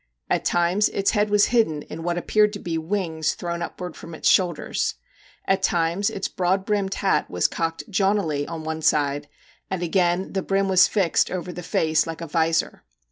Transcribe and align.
At 0.31 0.43
times 0.43 0.89
its 0.89 1.11
head 1.11 1.29
was 1.29 1.45
hidden 1.53 1.83
in 1.83 2.01
what 2.01 2.17
appeared 2.17 2.53
to 2.53 2.59
be 2.59 2.75
wings 2.75 3.35
thrown 3.35 3.61
upward 3.61 3.95
from 3.95 4.15
its 4.15 4.27
shoulders; 4.27 4.95
at 5.45 5.61
times 5.61 6.09
its 6.09 6.27
broad 6.27 6.65
brimmed 6.65 6.95
hat 6.95 7.29
was 7.29 7.45
cocked 7.47 7.83
jauntily 7.87 8.47
on 8.47 8.63
one 8.63 8.81
side, 8.81 9.27
and 9.69 9.83
again 9.83 10.33
the 10.33 10.41
brim 10.41 10.67
was 10.67 10.87
fixed 10.87 11.29
over 11.29 11.53
the 11.53 11.61
face 11.61 12.07
like 12.07 12.19
a 12.21 12.25
visor. 12.27 12.81